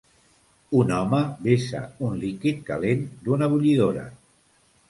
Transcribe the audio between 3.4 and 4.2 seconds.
bullidora.